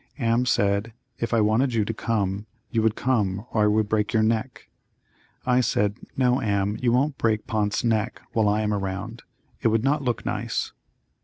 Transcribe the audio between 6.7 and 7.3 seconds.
you won't